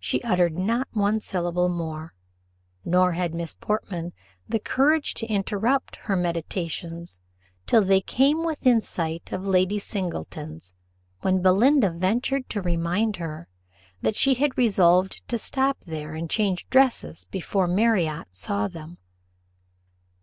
[0.00, 2.14] She uttered not one syllable more,
[2.86, 4.14] nor had Miss Portman
[4.48, 7.20] the courage to interrupt her meditations
[7.66, 10.72] till they came within sight, of Lady Singleton's,
[11.20, 13.46] when Belinda ventured to remind her
[14.00, 18.96] that she had resolved to stop there and change dresses before Marriott saw them.